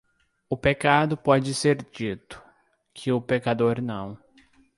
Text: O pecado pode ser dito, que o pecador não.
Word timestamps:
O 0.49 0.57
pecado 0.57 1.15
pode 1.15 1.53
ser 1.53 1.83
dito, 1.91 2.41
que 2.91 3.11
o 3.11 3.21
pecador 3.21 3.79
não. 3.79 4.17